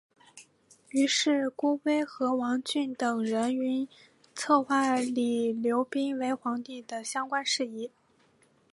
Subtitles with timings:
[0.89, 3.55] 于是郭威和王峻等人
[4.33, 7.91] 策划立刘赟为皇帝的相关事宜。